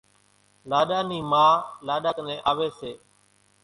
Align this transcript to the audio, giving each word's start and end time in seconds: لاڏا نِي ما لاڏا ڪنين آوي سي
لاڏا 0.69 0.99
نِي 1.09 1.19
ما 1.31 1.45
لاڏا 1.87 2.11
ڪنين 2.17 2.39
آوي 2.51 2.67
سي 2.79 2.91